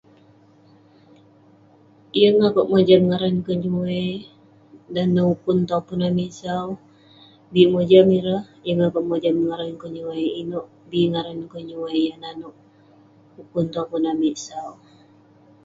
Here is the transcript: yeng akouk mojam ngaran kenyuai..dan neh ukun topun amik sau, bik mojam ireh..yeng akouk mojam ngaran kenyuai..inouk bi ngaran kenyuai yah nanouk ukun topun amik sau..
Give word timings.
yeng 2.19 2.39
akouk 2.47 2.69
mojam 2.71 3.01
ngaran 3.09 3.37
kenyuai..dan 3.47 5.07
neh 5.15 5.27
ukun 5.33 5.59
topun 5.69 6.01
amik 6.09 6.31
sau, 6.41 6.67
bik 7.53 7.71
mojam 7.73 8.07
ireh..yeng 8.17 8.81
akouk 8.87 9.05
mojam 9.11 9.35
ngaran 9.47 9.73
kenyuai..inouk 9.81 10.67
bi 10.89 10.99
ngaran 11.11 11.41
kenyuai 11.51 11.99
yah 12.05 12.17
nanouk 12.21 12.55
ukun 13.41 13.65
topun 13.73 14.03
amik 14.11 14.35
sau.. 14.47 14.69